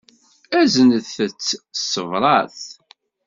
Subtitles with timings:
[0.59, 1.47] Aznet-tt
[1.79, 2.59] s tebṛat.